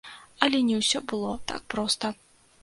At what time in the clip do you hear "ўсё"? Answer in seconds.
0.79-1.01